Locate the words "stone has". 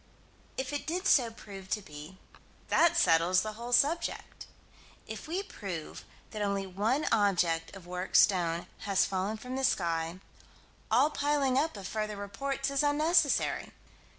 8.17-9.05